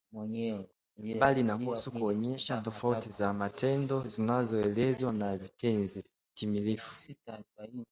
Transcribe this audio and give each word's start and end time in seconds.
bali 1.19 1.39
inahusu 1.41 1.91
kuonyesha 1.91 2.61
tofauti 2.61 3.09
za 3.09 3.33
matendo 3.33 4.01
zinazoelezwa 4.07 5.13
na 5.13 5.37
vitenzi: 5.37 6.03
timilifu 6.33 7.13